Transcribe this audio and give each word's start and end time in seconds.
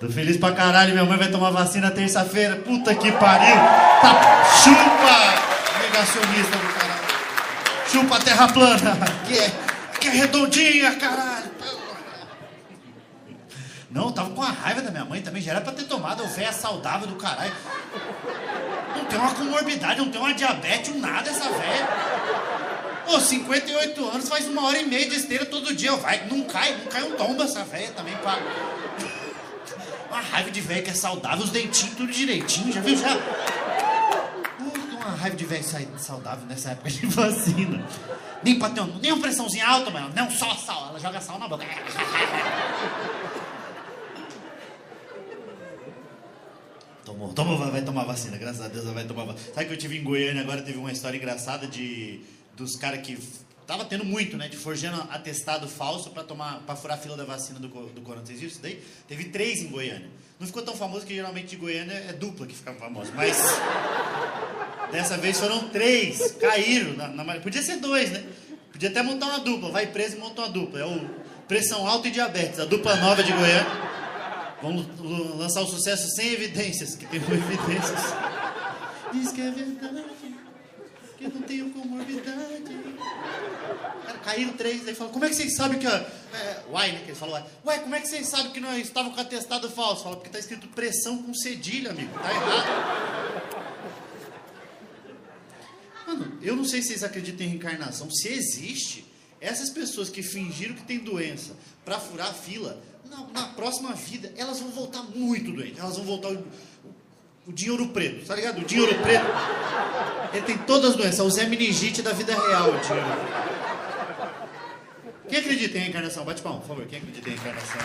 Tô 0.00 0.08
feliz 0.08 0.36
pra 0.36 0.52
caralho, 0.52 0.92
minha 0.92 1.04
mãe 1.04 1.18
vai 1.18 1.28
tomar 1.28 1.50
vacina 1.50 1.90
terça-feira. 1.90 2.54
Puta 2.54 2.94
que 2.94 3.10
pariu. 3.10 3.56
Tá, 4.00 4.44
chupa, 4.62 5.82
negacionista 5.82 6.56
do 6.56 6.72
caralho. 6.72 7.02
Chupa 7.90 8.20
terra 8.20 8.46
plana. 8.46 8.96
Que 9.26 9.36
é, 9.36 9.52
que 10.00 10.06
é 10.06 10.10
redondinha, 10.12 10.94
caralho. 10.94 11.50
Não, 13.90 14.04
eu 14.04 14.12
tava 14.12 14.30
com 14.30 14.42
a 14.42 14.50
raiva 14.50 14.82
da 14.82 14.92
minha 14.92 15.04
mãe 15.04 15.20
também. 15.20 15.42
Já 15.42 15.50
era 15.50 15.60
pra 15.62 15.72
ter 15.72 15.82
tomado. 15.84 16.24
Velho 16.28 16.48
é 16.48 16.52
saudável 16.52 17.08
do 17.08 17.16
caralho. 17.16 17.52
Não 18.96 19.04
tem 19.06 19.18
uma 19.18 19.34
comorbidade, 19.34 19.98
não 19.98 20.10
tem 20.10 20.20
uma 20.20 20.32
diabetes, 20.32 20.94
um 20.94 21.00
nada 21.00 21.28
essa 21.28 21.48
velha. 21.48 21.88
Pô, 23.04 23.18
58 23.18 24.10
anos, 24.10 24.28
faz 24.28 24.46
uma 24.46 24.64
hora 24.64 24.78
e 24.78 24.86
meia 24.86 25.08
de 25.08 25.16
esteira 25.16 25.44
todo 25.44 25.74
dia. 25.74 25.96
Vai, 25.96 26.24
não 26.30 26.42
cai, 26.42 26.76
não 26.76 26.86
cai 26.86 27.02
um 27.02 27.16
tombo 27.16 27.42
essa 27.42 27.64
velha 27.64 27.90
também, 27.96 28.14
pá. 28.18 28.38
Uma 30.18 30.26
raiva 30.30 30.50
de 30.50 30.60
velho 30.60 30.82
que 30.82 30.90
é 30.90 30.94
saudável, 30.94 31.44
os 31.44 31.50
dentinhos 31.50 31.94
tudo 31.94 32.12
direitinho, 32.12 32.72
já 32.72 32.80
viu? 32.80 32.96
Já. 32.96 33.16
Uh, 33.16 34.96
uma 34.96 35.14
raiva 35.14 35.36
de 35.36 35.44
velho 35.44 35.64
saudável 35.96 36.44
nessa 36.46 36.72
época 36.72 36.90
de 36.90 37.06
vacina. 37.14 37.86
Nem 38.42 38.58
pra 38.58 38.70
ter 38.70 38.84
nem 39.00 39.12
uma 39.12 39.22
pressãozinha 39.22 39.64
alta, 39.64 39.90
mano. 39.90 40.10
Não, 40.16 40.28
só 40.28 40.52
sal. 40.56 40.88
Ela 40.88 40.98
joga 40.98 41.20
sal 41.20 41.38
na 41.38 41.46
boca. 41.46 41.64
Tomou, 47.04 47.32
tomou, 47.32 47.56
vai 47.56 47.80
tomar 47.80 48.04
vacina, 48.04 48.36
graças 48.36 48.60
a 48.60 48.68
Deus 48.68 48.84
ela 48.84 48.92
vai 48.92 49.04
tomar 49.04 49.24
vacina. 49.24 49.54
Sabe 49.54 49.66
que 49.66 49.72
eu 49.72 49.78
tive 49.78 49.96
em 49.96 50.04
Goiânia 50.04 50.42
agora, 50.42 50.60
teve 50.60 50.76
uma 50.76 50.92
história 50.92 51.16
engraçada 51.16 51.66
de 51.66 52.20
dos 52.54 52.76
caras 52.76 53.00
que 53.00 53.16
tava 53.68 53.84
tendo 53.84 54.02
muito, 54.02 54.38
né, 54.38 54.48
de 54.48 54.56
forjando 54.56 54.96
atestado 55.10 55.68
falso 55.68 56.08
para 56.08 56.24
tomar 56.24 56.60
para 56.60 56.74
furar 56.74 56.96
a 56.96 57.00
fila 57.00 57.14
da 57.14 57.24
vacina 57.24 57.60
do, 57.60 57.68
do 57.68 58.00
corona. 58.00 58.24
Vocês 58.24 58.40
viram 58.40 58.50
isso 58.50 58.62
daí? 58.62 58.82
Teve 59.06 59.24
três 59.26 59.60
em 59.60 59.68
Goiânia. 59.68 60.08
Não 60.40 60.46
ficou 60.46 60.62
tão 60.62 60.74
famoso 60.74 61.04
que 61.04 61.14
geralmente 61.14 61.48
de 61.48 61.56
Goiânia 61.56 61.92
é 61.92 62.14
dupla 62.14 62.46
que 62.46 62.54
fica 62.54 62.72
famoso, 62.72 63.12
mas 63.14 63.36
dessa 64.90 65.18
vez 65.18 65.38
foram 65.38 65.68
três, 65.68 66.32
caíram. 66.40 66.94
Na, 66.94 67.08
na, 67.08 67.40
podia 67.40 67.62
ser 67.62 67.76
dois, 67.76 68.10
né? 68.10 68.24
Podia 68.72 68.88
até 68.88 69.02
montar 69.02 69.26
uma 69.26 69.40
dupla, 69.40 69.70
vai 69.70 69.86
preso 69.86 70.16
e 70.16 70.18
monta 70.18 70.40
uma 70.40 70.48
dupla. 70.48 70.80
É 70.80 70.86
o 70.86 71.10
pressão 71.46 71.86
alta 71.86 72.08
e 72.08 72.10
diabetes, 72.10 72.58
a 72.58 72.64
dupla 72.64 72.96
nova 72.96 73.22
de 73.22 73.32
Goiânia. 73.32 73.66
Vamos 74.62 74.86
lançar 75.36 75.60
o 75.60 75.66
sucesso 75.66 76.08
sem 76.16 76.32
evidências, 76.32 76.94
que 76.96 77.04
tem 77.04 77.20
evidências. 77.20 78.00
Diz 79.12 79.30
que 79.30 79.42
é 79.42 79.50
verdade, 79.50 80.04
que 81.18 81.24
eu 81.24 81.30
não 81.30 81.42
tenho 81.42 81.70
comorbidade. 81.70 82.87
Cara, 84.04 84.18
caíram 84.18 84.52
três, 84.54 84.86
aí 84.86 84.94
falou, 84.94 85.12
como 85.12 85.24
é 85.24 85.28
que 85.28 85.34
vocês 85.34 85.54
sabem 85.56 85.78
que... 85.78 85.86
É, 85.86 86.62
uai, 86.70 86.92
né, 86.92 86.98
que 87.00 87.10
ele 87.10 87.14
falou, 87.14 87.40
uai, 87.64 87.80
como 87.80 87.94
é 87.94 88.00
que 88.00 88.08
vocês 88.08 88.26
sabem 88.26 88.52
que 88.52 88.60
nós 88.60 88.78
estávamos 88.78 89.14
com 89.14 89.20
atestado 89.20 89.70
falso? 89.70 90.04
Fala, 90.04 90.16
porque 90.16 90.30
tá 90.30 90.38
escrito 90.38 90.68
pressão 90.68 91.22
com 91.22 91.34
cedilha, 91.34 91.90
amigo, 91.90 92.12
tá 92.18 92.30
errado. 92.30 93.58
Mano, 96.06 96.38
eu 96.40 96.56
não 96.56 96.64
sei 96.64 96.80
se 96.80 96.88
vocês 96.88 97.04
acreditam 97.04 97.46
em 97.46 97.50
reencarnação. 97.50 98.10
Se 98.10 98.28
existe, 98.28 99.04
essas 99.40 99.68
pessoas 99.68 100.08
que 100.08 100.22
fingiram 100.22 100.74
que 100.74 100.82
tem 100.82 100.98
doença 100.98 101.54
para 101.84 101.98
furar 101.98 102.28
a 102.28 102.32
fila, 102.34 102.82
na, 103.10 103.26
na, 103.32 103.48
próxima 103.48 103.92
vida, 103.92 104.32
elas 104.36 104.60
vão 104.60 104.70
voltar 104.70 105.02
muito 105.02 105.52
doentes. 105.52 105.78
Elas 105.78 105.96
vão 105.96 106.04
voltar 106.04 106.28
o, 106.28 106.44
o, 107.46 107.52
dinheiro 107.52 107.88
preto, 107.88 108.26
tá 108.26 108.34
ligado? 108.34 108.60
O 108.60 108.64
dinheiro 108.64 108.94
preto. 109.00 109.26
Ele 110.32 110.46
tem 110.46 110.58
todas 110.58 110.90
as 110.90 110.96
doenças. 110.96 111.20
O 111.20 111.30
Zé 111.30 111.46
Meningite 111.46 112.02
da 112.02 112.12
vida 112.12 112.34
real, 112.34 112.70
o 112.70 112.80
dinheiro. 112.80 113.57
Quem 115.28 115.38
acredita 115.40 115.76
em 115.78 115.80
reencarnação? 115.82 116.24
Bate 116.24 116.42
palma, 116.42 116.60
por 116.60 116.68
favor. 116.68 116.86
Quem 116.86 116.98
acredita 116.98 117.28
em 117.28 117.32
reencarnação? 117.32 117.80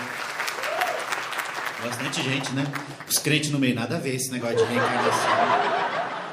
Bastante 1.84 2.24
gente, 2.24 2.52
né? 2.54 2.66
Os 3.10 3.18
crentes 3.18 3.52
no 3.52 3.60
meio, 3.60 3.76
nada 3.76 3.98
a 3.98 4.00
ver 4.00 4.16
esse 4.16 4.32
negócio 4.32 4.56
de 4.58 4.64
reencarnação. 4.64 5.32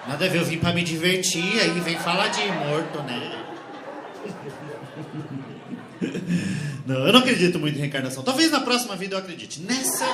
Nada 0.07 0.25
a 0.25 0.29
ver, 0.29 0.39
eu 0.39 0.45
vim 0.45 0.59
pra 0.59 0.73
me 0.73 0.83
divertir, 0.83 1.61
aí 1.61 1.81
vem 1.81 1.99
falar 1.99 2.29
de 2.29 2.47
morto, 2.53 3.03
né? 3.03 3.45
Não, 6.87 7.07
eu 7.07 7.13
não 7.13 7.21
acredito 7.21 7.59
muito 7.59 7.77
em 7.77 7.81
reencarnação. 7.81 8.23
Talvez 8.23 8.51
na 8.51 8.61
próxima 8.61 8.97
vida 8.97 9.17
eu 9.17 9.19
acredite. 9.19 9.61
Nessa. 9.61 10.07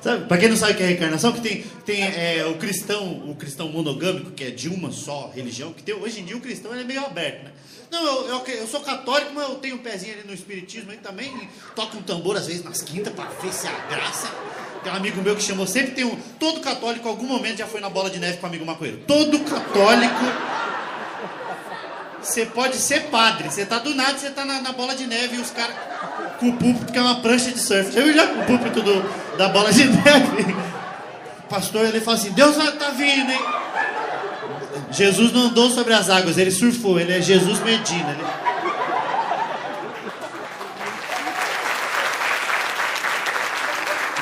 Sabe, 0.00 0.24
pra 0.26 0.38
quem 0.38 0.48
não 0.48 0.56
sabe 0.56 0.72
o 0.72 0.76
que 0.76 0.82
é 0.82 0.86
reencarnação, 0.86 1.32
que 1.32 1.40
tem, 1.40 1.62
tem 1.84 2.02
é, 2.02 2.46
o 2.46 2.54
cristão, 2.56 3.28
o 3.28 3.34
cristão 3.34 3.68
monogâmico, 3.68 4.30
que 4.30 4.44
é 4.44 4.50
de 4.50 4.68
uma 4.68 4.90
só 4.90 5.30
religião, 5.34 5.74
que 5.74 5.82
tem, 5.82 5.94
hoje 5.94 6.20
em 6.20 6.24
dia 6.24 6.36
o 6.36 6.40
cristão 6.40 6.74
é 6.74 6.82
meio 6.82 7.04
aberto, 7.04 7.44
né? 7.44 7.50
Não, 7.90 8.06
eu, 8.06 8.28
eu, 8.28 8.46
eu, 8.46 8.66
sou 8.66 8.80
católico, 8.80 9.32
mas 9.34 9.48
eu 9.48 9.56
tenho 9.56 9.74
um 9.74 9.78
pezinho 9.78 10.14
ali 10.14 10.22
no 10.26 10.32
espiritismo, 10.32 10.90
aí 10.90 10.96
também 10.98 11.48
toco 11.74 11.98
um 11.98 12.02
tambor 12.02 12.36
às 12.36 12.46
vezes 12.46 12.62
nas 12.62 12.80
quintas 12.80 13.12
pra 13.12 13.24
ver 13.24 13.52
se 13.52 13.66
a 13.66 13.72
graça. 13.90 14.32
Tem 14.82 14.92
um 14.92 14.96
amigo 14.96 15.20
meu 15.20 15.36
que 15.36 15.42
chamou, 15.42 15.66
sempre 15.66 15.90
tem 15.90 16.04
um. 16.04 16.16
Todo 16.38 16.60
católico, 16.60 17.06
em 17.06 17.10
algum 17.10 17.26
momento, 17.26 17.58
já 17.58 17.66
foi 17.66 17.80
na 17.80 17.90
bola 17.90 18.08
de 18.08 18.18
neve 18.18 18.38
com 18.38 18.46
o 18.46 18.48
amigo 18.48 18.64
maconheiro. 18.64 19.02
Todo 19.06 19.40
católico 19.40 20.24
você 22.22 22.46
pode 22.46 22.76
ser 22.76 23.04
padre. 23.04 23.50
Você 23.50 23.66
tá 23.66 23.78
do 23.78 23.94
nada, 23.94 24.16
você 24.16 24.30
tá 24.30 24.44
na, 24.44 24.60
na, 24.60 24.72
bola 24.72 24.94
de 24.94 25.06
neve 25.06 25.36
e 25.36 25.40
os 25.40 25.50
caras 25.50 25.74
com 26.40 26.48
o 26.48 26.52
púlpito 26.54 26.90
que 26.90 26.98
é 26.98 27.02
uma 27.02 27.20
prancha 27.20 27.52
de 27.52 27.58
surf. 27.58 27.92
Já 27.92 28.00
viu 28.00 28.14
já 28.14 28.26
com 28.26 28.40
o 28.40 28.46
púlpito 28.46 28.82
do, 28.82 29.36
da 29.36 29.50
bola 29.50 29.70
de 29.70 29.84
neve? 29.92 30.56
O 31.44 31.48
pastor 31.48 31.84
ele 31.84 32.00
fala 32.00 32.16
assim: 32.16 32.32
Deus 32.32 32.56
tá 32.56 32.90
vindo, 32.90 33.30
hein? 33.30 33.40
Jesus 34.90 35.32
não 35.32 35.42
andou 35.42 35.70
sobre 35.70 35.92
as 35.92 36.08
águas, 36.08 36.38
ele 36.38 36.50
surfou, 36.50 36.98
ele 36.98 37.12
é 37.12 37.20
Jesus 37.20 37.60
Medina. 37.60 38.10
Ele... 38.10 38.22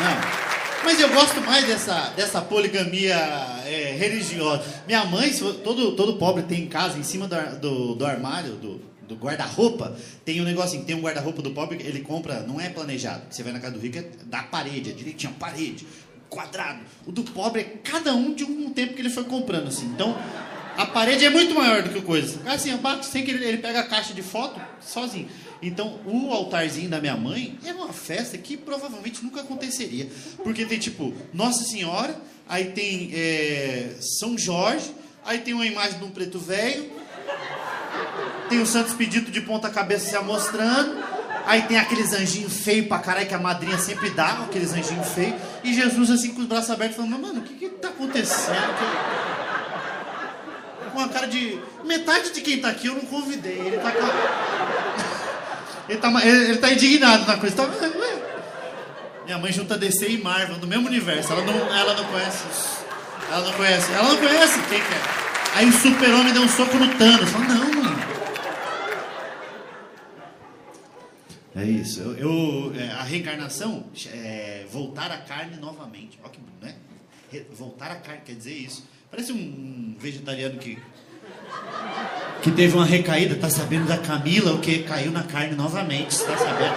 Não. 0.01 0.39
Mas 0.84 1.01
eu 1.01 1.09
gosto 1.11 1.41
mais 1.41 1.65
dessa, 1.67 2.12
dessa 2.17 2.41
poligamia 2.43 3.17
é, 3.65 3.95
religiosa. 3.99 4.62
Minha 4.87 5.05
mãe, 5.05 5.33
todo, 5.65 5.93
todo 5.93 6.15
pobre 6.15 6.43
tem 6.43 6.62
em 6.62 6.67
casa, 6.67 6.99
em 6.99 7.03
cima 7.03 7.27
do, 7.27 7.37
do, 7.61 7.95
do 7.95 8.07
armário, 8.07 8.53
do, 8.53 8.81
do 9.09 9.17
guarda-roupa, 9.17 9.97
tem 10.25 10.41
um 10.41 10.45
negocinho, 10.45 10.85
tem 10.85 10.95
um 10.95 11.01
guarda-roupa 11.01 11.43
do 11.43 11.51
pobre, 11.51 11.83
ele 11.83 12.01
compra, 12.01 12.41
não 12.43 12.61
é 12.61 12.69
planejado. 12.69 13.23
Você 13.31 13.43
vai 13.43 13.53
na 13.53 13.59
casa 13.59 13.75
do 13.75 13.81
rico, 13.81 13.99
é 13.99 14.05
da 14.27 14.43
parede, 14.43 14.91
é 14.91 14.93
direitinho, 14.93 15.33
parede, 15.33 15.87
quadrado. 16.29 16.81
O 17.07 17.11
do 17.11 17.25
pobre 17.25 17.63
é 17.63 17.65
cada 17.83 18.15
um 18.15 18.35
de 18.35 18.45
um 18.45 18.71
tempo 18.71 18.95
que 18.95 19.01
ele 19.01 19.11
foi 19.11 19.25
comprando, 19.25 19.69
assim. 19.69 19.87
Então, 19.87 20.17
a 20.77 20.87
parede 20.87 21.25
é 21.25 21.31
muito 21.31 21.55
maior 21.55 21.83
do 21.83 21.91
que 21.91 21.99
o 21.99 22.03
coisa. 22.03 22.39
Assim, 22.47 22.71
abate 22.71 23.07
sem 23.07 23.25
que 23.25 23.31
ele, 23.31 23.45
ele 23.45 23.59
pega 23.59 23.81
a 23.81 23.85
caixa 23.85 24.13
de 24.13 24.23
foto 24.23 24.61
sozinho. 24.81 25.29
Então, 25.61 25.99
o 26.07 26.31
altarzinho 26.33 26.89
da 26.89 27.01
minha 27.01 27.17
mãe 27.17 27.59
é 27.65 27.73
uma 27.73 27.93
festa 27.93 28.39
que 28.39 28.57
provavelmente 28.57 29.25
nunca 29.25 29.41
aconteceria. 29.41 30.09
Porque 30.45 30.65
tem 30.65 30.79
tipo 30.79 31.13
Nossa 31.33 31.65
Senhora, 31.65 32.15
aí 32.49 32.67
tem 32.67 33.11
é, 33.13 33.97
São 34.01 34.39
Jorge, 34.39 34.93
aí 35.25 35.39
tem 35.39 35.55
uma 35.55 35.67
imagem 35.67 35.99
de 35.99 36.05
um 36.05 36.11
preto 36.11 36.39
velho, 36.39 36.97
tem 38.48 38.60
o 38.60 38.66
Santos 38.66 38.94
Pedito 38.94 39.31
de 39.31 39.41
ponta 39.41 39.69
cabeça 39.70 40.10
se 40.10 40.16
amostrando, 40.16 40.97
aí 41.47 41.62
tem 41.62 41.78
aqueles 41.78 42.12
anjinhos 42.12 42.59
feios 42.59 42.86
pra 42.86 42.98
caralho 42.98 43.26
que 43.26 43.34
a 43.34 43.38
madrinha 43.38 43.78
sempre 43.78 44.10
dá, 44.10 44.44
aqueles 44.44 44.72
anjinhos 44.72 45.09
feios, 45.09 45.34
e 45.62 45.75
Jesus 45.75 46.10
assim 46.10 46.34
com 46.34 46.41
os 46.41 46.47
braços 46.47 46.70
abertos 46.70 46.97
falando, 46.97 47.19
mano, 47.19 47.41
o 47.41 47.42
que 47.42 47.54
que 47.54 47.69
tá 47.69 47.88
acontecendo? 47.88 48.75
Com 50.92 51.00
a 51.00 51.09
cara 51.09 51.26
de. 51.26 51.60
Metade 51.84 52.32
de 52.32 52.41
quem 52.41 52.60
tá 52.60 52.69
aqui 52.70 52.88
eu 52.88 52.94
não 52.94 53.03
convidei. 53.03 53.59
Ele 53.59 53.76
tá. 53.78 53.92
Ele 55.88 55.98
tá, 55.98 56.09
ele, 56.22 56.44
ele 56.50 56.59
tá 56.59 56.70
indignado 56.70 57.26
na 57.26 57.38
coisa. 57.38 57.56
Tá, 57.56 57.66
minha 59.25 59.38
mãe 59.38 59.53
junta 59.53 59.76
DC 59.76 60.09
e 60.09 60.22
Marvel 60.22 60.56
no 60.56 60.66
mesmo 60.66 60.86
universo. 60.86 61.32
Ela 61.32 61.42
não, 61.42 61.54
ela 61.75 61.94
não 61.94 62.04
conhece. 62.04 62.44
Ela 63.30 63.42
não 63.42 63.53
conhece. 63.53 63.92
Ela 63.92 64.09
não 64.09 64.16
conhece 64.16 64.59
quem 64.69 64.80
que 64.80 64.94
é. 64.94 65.00
Aí 65.54 65.69
o 65.69 65.72
super-homem 65.72 66.32
deu 66.32 66.42
um 66.42 66.48
soco 66.48 66.76
no 66.76 66.88
Thanos. 66.94 67.30
Fala, 67.30 67.44
não, 67.44 67.82
mano. 67.82 67.97
É 71.59 71.65
isso. 71.65 72.01
Eu, 72.01 72.16
eu 72.16 72.72
é, 72.78 72.89
a 72.93 73.03
reencarnação 73.03 73.84
é 74.13 74.65
voltar 74.71 75.10
à 75.10 75.19
carne 75.19 75.57
novamente. 75.57 76.19
Olha 76.22 76.33
que 76.33 76.39
né? 76.63 76.75
Voltar 77.53 77.91
à 77.91 77.97
carne 77.97 78.22
quer 78.25 78.34
dizer 78.34 78.55
isso. 78.55 78.84
Parece 79.10 79.33
um 79.33 79.97
vegetariano 79.99 80.59
que 80.59 80.78
que 82.43 82.53
teve 82.53 82.77
uma 82.77 82.84
recaída, 82.84 83.34
tá 83.34 83.51
sabendo 83.51 83.87
da 83.87 83.99
Camila, 83.99 84.53
o 84.53 84.60
que 84.60 84.84
caiu 84.84 85.10
na 85.10 85.25
carne 85.25 85.57
novamente, 85.57 86.16
tá 86.21 86.37
sabendo? 86.37 86.77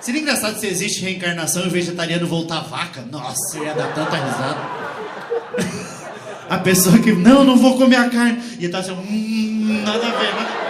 Seria 0.00 0.20
engraçado 0.20 0.58
se 0.58 0.66
existe 0.66 1.02
reencarnação 1.02 1.64
e 1.64 1.68
o 1.68 1.70
vegetariano 1.70 2.26
voltar 2.26 2.60
vaca. 2.60 3.02
Nossa, 3.02 3.58
ia 3.58 3.74
dar 3.74 3.94
tanta 3.94 4.16
risada. 4.16 5.98
A 6.48 6.58
pessoa 6.58 6.98
que, 6.98 7.12
não, 7.12 7.44
não 7.44 7.58
vou 7.58 7.76
comer 7.76 7.96
a 7.96 8.08
carne. 8.08 8.42
E 8.58 8.66
tá 8.70 8.78
assim, 8.78 8.92
hum, 8.92 9.82
nada 9.84 10.06
a 10.06 10.18
ver, 10.18 10.34
né? 10.34 10.67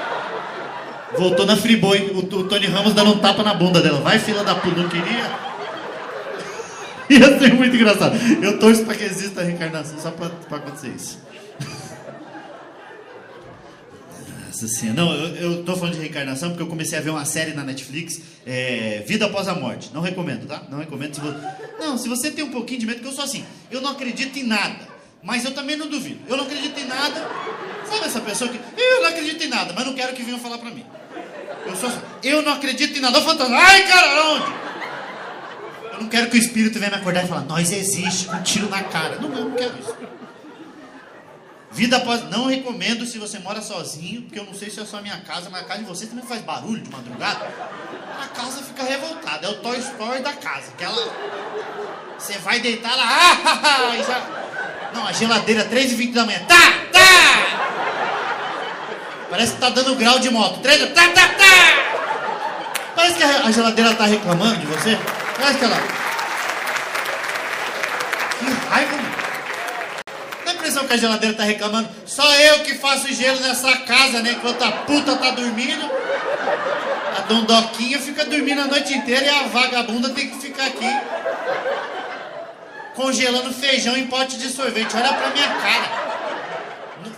Voltou 1.17 1.47
na 1.47 1.57
Friboi, 1.57 2.11
o, 2.11 2.19
o 2.19 2.45
Tony 2.45 2.67
Ramos 2.67 2.95
dando 2.95 3.13
um 3.13 3.19
tapa 3.19 3.43
na 3.43 3.55
bunda 3.55 3.81
dela. 3.81 4.01
Vai, 4.01 4.19
fila 4.19 4.45
da 4.45 4.55
puta, 4.55 4.83
não 4.83 4.89
queria? 4.89 5.49
Ia 7.09 7.39
ser 7.39 7.55
muito 7.55 7.75
engraçado. 7.75 8.17
Eu 8.43 8.59
torço 8.59 8.85
pra 8.85 8.95
que 8.95 9.05
exista 9.05 9.41
a 9.41 9.45
reencarnação 9.45 9.99
só 9.99 10.11
pra, 10.11 10.29
pra 10.29 10.59
acontecer 10.59 10.89
isso. 10.89 11.19
Nossa 14.47 14.67
senhora. 14.67 15.01
Não, 15.01 15.15
eu, 15.15 15.37
eu 15.37 15.65
tô 15.65 15.77
falando 15.77 15.95
de 15.95 16.01
reencarnação 16.01 16.51
porque 16.51 16.63
eu 16.63 16.67
comecei 16.67 16.99
a 16.99 17.01
ver 17.01 17.11
uma 17.11 17.25
série 17.25 17.53
na 17.55 17.63
Netflix, 17.63 18.21
é, 18.45 19.05
Vida 19.07 19.27
Após 19.27 19.47
a 19.47 19.55
Morte. 19.55 19.91
Não 19.95 20.01
recomendo, 20.01 20.47
tá? 20.47 20.65
Não 20.69 20.79
recomendo. 20.79 21.15
Se 21.15 21.21
você... 21.21 21.39
Não, 21.79 21.97
se 21.97 22.09
você 22.09 22.31
tem 22.31 22.45
um 22.45 22.51
pouquinho 22.51 22.81
de 22.81 22.87
medo, 22.87 22.97
porque 22.97 23.09
eu 23.11 23.15
sou 23.15 23.25
assim, 23.25 23.45
eu 23.71 23.81
não 23.81 23.93
acredito 23.93 24.37
em 24.37 24.43
nada, 24.43 24.81
mas 25.23 25.45
eu 25.45 25.53
também 25.53 25.77
não 25.77 25.89
duvido. 25.89 26.21
Eu 26.29 26.37
não 26.37 26.45
acredito 26.45 26.79
em 26.79 26.87
nada. 26.87 27.29
Sabe 27.89 28.07
essa 28.07 28.21
pessoa 28.21 28.51
que. 28.51 28.61
Eu 28.77 29.03
não 29.03 29.09
acredito 29.09 29.43
em 29.43 29.49
nada, 29.49 29.73
mas 29.75 29.87
não 29.87 29.95
quero 29.95 30.15
que 30.15 30.23
venham 30.23 30.39
falar 30.39 30.59
pra 30.59 30.71
mim. 30.71 30.85
Eu 31.67 31.77
sou 31.77 31.91
eu 32.23 32.43
não 32.43 32.53
acredito 32.53 32.97
em 32.97 33.01
nada. 33.01 33.19
Eu 33.19 33.23
fantasma. 33.23 33.57
Ai, 33.57 33.87
cara, 33.87 34.25
onde? 34.31 34.53
Eu 35.93 36.01
não 36.03 36.09
quero 36.09 36.31
que 36.31 36.37
o 36.37 36.39
espírito 36.39 36.79
venha 36.79 36.93
me 36.93 36.97
acordar 36.99 37.25
e 37.25 37.29
falar, 37.29 37.41
nós 37.43 37.73
existe, 37.73 38.31
um 38.31 38.43
tiro 38.43 38.69
na 38.69 38.85
cara. 38.85 39.17
Não, 39.17 39.35
eu 39.35 39.45
não 39.47 39.51
quero 39.53 39.77
isso. 39.79 39.97
Vida 41.71 41.97
após. 41.97 42.29
Não 42.31 42.47
recomendo 42.47 43.05
se 43.05 43.19
você 43.19 43.39
mora 43.39 43.61
sozinho, 43.61 44.23
porque 44.23 44.39
eu 44.39 44.45
não 44.45 44.55
sei 44.55 44.71
se 44.71 44.81
é 44.81 44.85
só 44.85 44.99
a 44.99 45.03
minha 45.03 45.21
casa, 45.21 45.51
mas 45.51 45.63
a 45.63 45.65
casa 45.65 45.81
de 45.81 45.87
vocês 45.87 46.09
também 46.09 46.25
faz 46.25 46.41
barulho 46.43 46.81
de 46.81 46.91
madrugada. 46.91 47.53
A 48.21 48.27
casa 48.29 48.63
fica 48.63 48.83
revoltada. 48.83 49.47
É 49.47 49.51
o 49.51 49.57
Toy 49.57 49.79
Story 49.79 50.21
da 50.21 50.33
casa. 50.33 50.73
Que 50.77 50.85
ela. 50.85 51.03
Você 52.19 52.39
vai 52.39 52.61
deitar 52.61 52.97
lá. 52.97 53.07
Ah, 53.07 53.97
já... 54.07 54.48
Não, 54.95 55.07
a 55.07 55.13
geladeira 55.13 55.65
3h20 55.65 56.13
da 56.13 56.25
manhã. 56.25 56.41
Tá, 56.49 56.73
tá! 56.93 56.99
Parece 59.31 59.53
que 59.55 59.61
tá 59.61 59.71
dando 59.71 59.95
grau 59.97 60.19
de 60.19 60.31
moto. 60.31 60.61
3 60.61 60.93
tá, 60.95 61.09
tá, 61.09 61.29
tá! 61.29 61.45
Parece 62.97 63.17
que 63.17 63.23
a 63.23 63.51
geladeira 63.51 63.95
tá 63.95 64.07
reclamando 64.07 64.57
de 64.57 64.67
você. 64.67 64.99
Parece 65.37 65.59
que 65.59 65.65
ela. 65.65 65.77
Que 68.39 68.69
raiva, 68.69 68.97
mano 68.97 69.19
impressão 70.69 70.87
que 70.87 70.93
a 70.93 70.97
geladeira 70.97 71.35
tá 71.35 71.45
reclamando. 71.45 71.89
Só 72.05 72.31
eu 72.35 72.61
que 72.61 72.75
faço 72.75 73.13
gelo 73.13 73.41
nessa 73.41 73.75
casa, 73.79 74.21
né? 74.21 74.33
Enquanto 74.33 74.63
a 74.63 74.73
puta 74.73 75.17
tá 75.17 75.31
dormindo. 75.31 75.91
A 77.17 77.21
dondoquinha 77.23 77.99
fica 77.99 78.25
dormindo 78.25 78.61
a 78.61 78.67
noite 78.67 78.93
inteira 78.95 79.25
e 79.25 79.29
a 79.29 79.43
vagabunda 79.45 80.11
tem 80.11 80.29
que 80.29 80.39
ficar 80.39 80.67
aqui. 80.67 80.97
Congelando 82.99 83.55
feijão 83.55 83.97
em 83.97 84.09
pote 84.09 84.37
de 84.37 84.49
sorvete. 84.49 84.97
Olha 84.97 85.13
pra 85.13 85.31
minha 85.31 85.47
cara. 85.47 86.09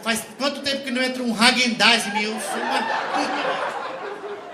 Faz 0.03 0.23
quanto 0.37 0.61
tempo 0.61 0.85
que 0.85 0.91
não 0.91 1.03
entra 1.03 1.23
um 1.23 1.35
Hagendaz 1.35 2.07
em 2.07 2.13
mim? 2.13 2.25
Eu 2.25 2.37
sou 2.39 2.61
uma. 2.61 3.81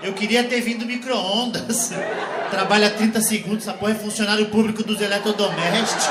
Eu 0.01 0.13
queria 0.13 0.45
ter 0.45 0.61
vindo 0.61 0.85
micro-ondas. 0.85 1.91
Trabalha 2.49 2.89
30 2.89 3.19
segundos, 3.19 3.67
essa 3.67 3.77
porra 3.77 3.91
é 3.91 3.95
funcionário 3.95 4.45
público 4.45 4.83
dos 4.83 5.01
eletrodomésticos. 5.01 6.09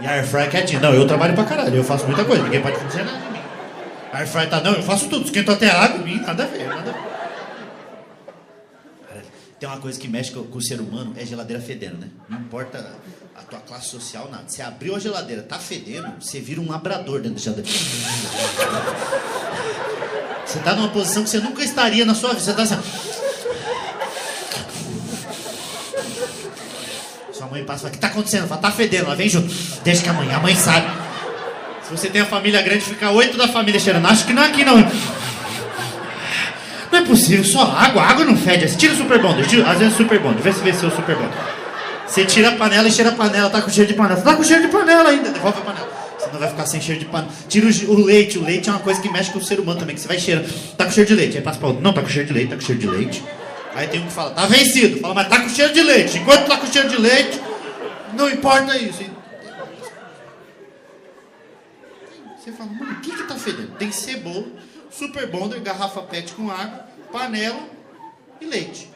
E 0.00 0.06
a 0.06 0.12
Airfry 0.12 0.48
quietinha. 0.48 0.78
Não, 0.78 0.94
eu 0.94 1.04
trabalho 1.04 1.34
pra 1.34 1.42
caralho, 1.42 1.74
eu 1.74 1.82
faço 1.82 2.06
muita 2.06 2.24
coisa, 2.24 2.44
ninguém 2.44 2.62
pode 2.62 2.78
dizer 2.84 3.04
nada 3.04 3.18
de 3.18 3.32
mim. 3.32 3.40
A 4.12 4.18
Airfry 4.18 4.46
tá, 4.46 4.60
não, 4.60 4.74
eu 4.74 4.84
faço 4.84 5.08
tudo, 5.08 5.24
esquento 5.24 5.50
até 5.50 5.68
água, 5.68 5.98
mim, 5.98 6.20
nada 6.24 6.44
a 6.44 6.46
ver, 6.46 6.68
nada 6.68 6.90
a 6.90 6.92
ver. 6.92 7.07
Tem 9.58 9.68
uma 9.68 9.78
coisa 9.78 9.98
que 9.98 10.06
mexe 10.06 10.30
com, 10.30 10.40
o 10.40 10.62
ser 10.62 10.80
humano, 10.80 11.14
é 11.16 11.26
geladeira 11.26 11.62
fedendo, 11.62 11.98
né? 11.98 12.08
Não 12.28 12.38
importa 12.38 12.94
a 13.34 13.42
tua 13.42 13.58
classe 13.60 13.88
social, 13.88 14.28
nada. 14.30 14.44
Você 14.46 14.62
abriu 14.62 14.94
a 14.94 14.98
geladeira, 14.98 15.42
tá 15.42 15.58
fedendo, 15.58 16.12
você 16.20 16.40
vira 16.40 16.60
um 16.60 16.68
labrador 16.68 17.20
dentro 17.20 17.36
da 17.36 17.40
geladeira. 17.40 17.78
Você 20.46 20.60
tá 20.60 20.74
numa 20.74 20.88
posição 20.88 21.24
que 21.24 21.30
você 21.30 21.40
nunca 21.40 21.62
estaria 21.62 22.06
na 22.06 22.14
sua 22.14 22.30
vida. 22.30 22.40
Você 22.40 22.54
tá 22.54 22.62
assim. 22.62 22.78
Sua 27.32 27.46
mãe 27.48 27.64
passa 27.64 27.80
e 27.80 27.82
fala, 27.82 27.88
o 27.88 27.92
que 27.92 27.98
tá 27.98 28.06
acontecendo? 28.06 28.48
Fala, 28.48 28.60
tá 28.60 28.70
fedendo, 28.70 29.06
ela 29.06 29.16
vem 29.16 29.28
junto. 29.28 29.52
Deixa 29.82 30.02
que 30.02 30.08
a 30.08 30.12
mãe, 30.12 30.32
a 30.32 30.38
mãe 30.38 30.54
sabe. 30.56 30.86
Se 31.84 31.90
você 31.90 32.08
tem 32.08 32.20
a 32.20 32.26
família 32.26 32.62
grande, 32.62 32.82
fica 32.84 33.10
oito 33.10 33.36
da 33.36 33.48
família 33.48 33.78
cheirando. 33.78 34.06
Acho 34.06 34.24
que 34.26 34.32
não 34.32 34.42
é 34.42 34.46
aqui 34.46 34.64
não. 34.64 34.78
Possível, 37.08 37.42
só 37.42 37.62
água, 37.62 38.02
água 38.02 38.24
não 38.26 38.36
fede. 38.36 38.76
Tira 38.76 38.92
o 38.92 38.96
super 38.96 39.18
bonder, 39.18 39.46
tira, 39.46 39.66
às 39.66 39.78
vezes 39.78 39.96
super 39.96 40.18
bonder, 40.20 40.42
vê 40.42 40.52
se 40.52 40.60
se 40.60 40.84
é 40.84 40.88
o 40.88 40.90
super 40.90 41.16
bonder. 41.16 41.38
Você 42.06 42.24
tira 42.26 42.50
a 42.50 42.52
panela 42.52 42.86
e 42.86 42.92
cheira 42.92 43.10
a 43.10 43.14
panela, 43.14 43.48
tá 43.48 43.62
com 43.62 43.70
cheiro 43.70 43.90
de 43.90 43.96
panela. 43.96 44.20
Tá 44.20 44.36
com 44.36 44.44
cheiro 44.44 44.62
de 44.62 44.68
panela 44.68 45.08
ainda, 45.08 45.30
devolve 45.30 45.58
a 45.58 45.62
panela. 45.62 45.88
Você 46.18 46.30
não 46.30 46.38
vai 46.38 46.50
ficar 46.50 46.66
sem 46.66 46.80
cheiro 46.80 47.00
de 47.00 47.06
panela. 47.06 47.32
Tira 47.48 47.66
o, 47.66 47.90
o, 47.92 48.04
leite, 48.04 48.38
o 48.38 48.44
leite 48.44 48.68
é 48.68 48.72
uma 48.72 48.80
coisa 48.80 49.00
que 49.00 49.10
mexe 49.10 49.30
com 49.30 49.38
o 49.38 49.44
ser 49.44 49.58
humano 49.58 49.80
também, 49.80 49.94
que 49.94 50.02
você 50.02 50.08
vai 50.08 50.18
cheirando. 50.18 50.48
Tá 50.76 50.84
com 50.84 50.90
cheiro 50.90 51.08
de 51.08 51.14
leite, 51.14 51.36
aí 51.38 51.42
passa 51.42 51.58
pra 51.58 51.68
outro. 51.68 51.82
Não, 51.82 51.94
tá 51.94 52.02
com 52.02 52.08
cheiro 52.08 52.28
de 52.28 52.34
leite, 52.34 52.50
tá 52.50 52.56
com 52.56 52.62
cheiro 52.62 52.80
de 52.80 52.86
leite. 52.86 53.24
Aí 53.74 53.88
tem 53.88 54.00
um 54.00 54.06
que 54.06 54.12
fala, 54.12 54.30
tá 54.30 54.46
vencido. 54.46 55.00
Fala, 55.00 55.14
mas 55.14 55.28
tá 55.28 55.40
com 55.40 55.48
cheiro 55.48 55.72
de 55.72 55.82
leite. 55.82 56.18
Enquanto 56.18 56.46
tá 56.46 56.56
com 56.58 56.66
cheiro 56.66 56.88
de 56.88 56.96
leite, 56.96 57.40
não 58.14 58.28
importa 58.28 58.76
isso. 58.76 59.02
Você 62.38 62.52
fala, 62.52 62.70
mano, 62.70 62.92
o 62.92 63.00
que 63.00 63.14
que 63.14 63.22
tá 63.24 63.34
fedendo? 63.34 63.72
Tem 63.78 63.90
cebola, 63.92 64.46
super 64.90 65.26
bonder, 65.26 65.60
garrafa 65.60 66.02
pet 66.02 66.32
com 66.32 66.50
água, 66.50 66.86
panela 67.10 67.68
e 68.40 68.46
leite. 68.46 68.90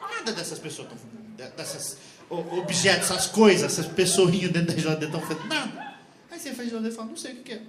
Nada 0.00 0.32
dessas 0.32 0.58
pessoas 0.58 0.88
estão 0.92 1.18
dessas 1.56 1.98
objetos, 2.30 3.10
essas 3.10 3.26
coisas, 3.26 3.72
essas 3.72 3.86
pessoinhas 3.86 4.50
dentro 4.50 4.74
da 4.74 4.80
geladeira 4.80 5.14
estão 5.14 5.20
fedendo. 5.20 5.48
Nada. 5.48 5.94
Aí 6.30 6.38
você 6.38 6.52
faz 6.52 6.68
geladeira 6.68 6.92
e 6.92 6.96
fala, 6.96 7.08
não 7.08 7.16
sei 7.16 7.32
o 7.32 7.36
que, 7.36 7.52
é. 7.52 7.60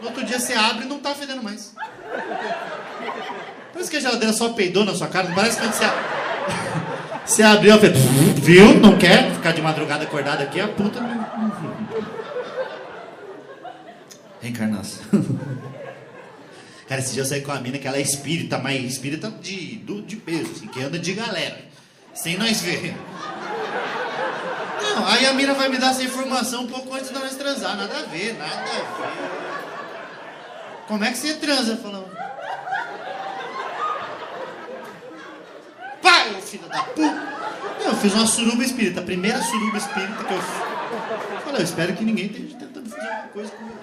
No 0.00 0.08
outro 0.08 0.24
dia 0.24 0.38
você 0.38 0.54
abre 0.54 0.84
e 0.84 0.88
não 0.88 0.98
tá 1.00 1.14
fedendo 1.14 1.42
mais. 1.42 1.74
Parece 3.72 3.90
que 3.90 3.96
a 3.96 4.00
geladeira 4.00 4.32
só 4.32 4.50
peidou 4.50 4.84
na 4.84 4.94
sua 4.94 5.08
cara, 5.08 5.28
não 5.28 5.34
parece 5.34 5.60
que 5.60 5.66
você, 5.66 5.84
você 7.26 7.42
abriu, 7.42 7.78
fez, 7.78 7.92
viu? 8.38 8.78
Não 8.80 8.96
quer 8.96 9.32
ficar 9.34 9.52
de 9.52 9.60
madrugada 9.60 10.04
acordado 10.04 10.42
aqui, 10.42 10.60
a 10.60 10.68
puta. 10.68 11.00
Reencarnação. 14.40 15.02
Cara, 16.90 17.00
esse 17.02 17.12
dia 17.12 17.22
eu 17.22 17.26
saí 17.26 17.40
com 17.40 17.52
a 17.52 17.60
mina 17.60 17.78
que 17.78 17.86
ela 17.86 17.98
é 17.98 18.00
espírita, 18.00 18.58
mas 18.58 18.82
espírita 18.82 19.30
de, 19.40 19.76
do, 19.76 20.02
de 20.02 20.16
peso, 20.16 20.50
assim, 20.50 20.66
que 20.66 20.82
anda 20.82 20.98
de 20.98 21.12
galera. 21.12 21.56
Sem 22.12 22.36
nós 22.36 22.60
ver. 22.62 22.96
Não, 24.82 25.06
aí 25.06 25.24
a 25.24 25.32
mina 25.32 25.54
vai 25.54 25.68
me 25.68 25.78
dar 25.78 25.92
essa 25.92 26.02
informação 26.02 26.64
um 26.64 26.66
pouco 26.66 26.92
antes 26.92 27.06
de 27.06 27.14
nós 27.14 27.36
transar. 27.36 27.76
Nada 27.76 27.96
a 27.96 28.02
ver, 28.06 28.36
nada 28.36 28.52
a 28.52 28.64
ver. 28.64 28.84
Como 30.88 31.04
é 31.04 31.12
que 31.12 31.18
você 31.18 31.34
transa? 31.34 31.76
Falando. 31.76 32.10
Pai, 36.02 36.42
filho 36.42 36.68
da 36.68 36.82
puta! 36.82 37.38
Eu 37.84 37.94
fiz 37.94 38.14
uma 38.14 38.26
suruba 38.26 38.64
espírita, 38.64 38.98
a 38.98 39.04
primeira 39.04 39.40
suruba 39.40 39.78
espírita 39.78 40.24
que 40.24 40.34
eu 40.34 40.42
fiz. 40.42 41.44
Falei, 41.44 41.60
eu 41.60 41.64
espero 41.64 41.92
que 41.92 42.02
ninguém 42.02 42.26
esteja 42.26 42.56
tentando 42.56 42.90
fazer 42.90 43.06
alguma 43.06 43.28
coisa 43.28 43.52
comigo. 43.52 43.78